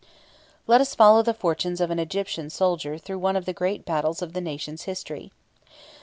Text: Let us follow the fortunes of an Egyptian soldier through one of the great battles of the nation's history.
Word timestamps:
Let 0.65 0.81
us 0.81 0.95
follow 0.95 1.21
the 1.21 1.31
fortunes 1.31 1.79
of 1.79 1.91
an 1.91 1.99
Egyptian 1.99 2.49
soldier 2.49 2.97
through 2.97 3.19
one 3.19 3.35
of 3.35 3.45
the 3.45 3.53
great 3.53 3.85
battles 3.85 4.23
of 4.23 4.33
the 4.33 4.41
nation's 4.41 4.85
history. 4.85 5.31